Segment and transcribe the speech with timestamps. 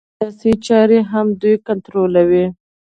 [0.03, 2.45] د ټولنې سیاسي چارې هم دوی کنټرولوي